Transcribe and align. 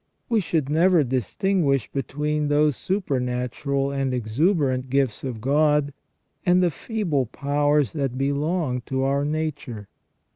We 0.29 0.39
should 0.41 0.67
never 0.67 1.03
distinguish 1.03 1.87
between 1.91 2.47
those 2.47 2.75
supernatural 2.75 3.91
and 3.91 4.13
exu 4.13 4.55
berant 4.57 4.89
gifts 4.89 5.23
of 5.23 5.41
God 5.41 5.93
and 6.43 6.63
the 6.63 6.71
feeble 6.71 7.27
powers 7.27 7.93
that 7.93 8.17
belong 8.17 8.81
to 8.87 9.03
our 9.03 9.23
nature. 9.23 9.89